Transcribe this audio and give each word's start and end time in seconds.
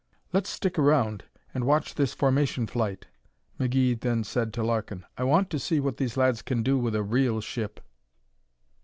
"Let's 0.33 0.49
stick 0.49 0.79
around 0.79 1.25
and 1.53 1.63
watch 1.63 1.93
this 1.93 2.15
formation 2.15 2.65
flight," 2.65 3.05
McGee 3.59 3.99
then 3.99 4.23
said 4.23 4.51
to 4.53 4.63
Larkin. 4.63 5.05
"I 5.15 5.23
want 5.23 5.51
to 5.51 5.59
see 5.59 5.79
what 5.79 5.97
these 5.97 6.17
lads 6.17 6.41
can 6.41 6.63
do 6.63 6.79
with 6.79 6.95
a 6.95 7.03
real 7.03 7.39
ship." 7.39 7.79